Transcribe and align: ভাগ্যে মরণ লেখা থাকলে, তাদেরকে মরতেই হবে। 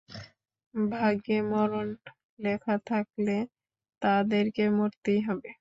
ভাগ্যে 0.73 1.37
মরণ 1.51 1.87
লেখা 2.39 2.75
থাকলে, 2.85 3.35
তাদেরকে 4.01 4.63
মরতেই 4.77 5.19
হবে। 5.27 5.49